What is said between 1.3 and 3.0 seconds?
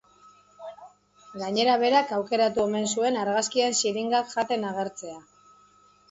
Gainera, berak aukeratu omen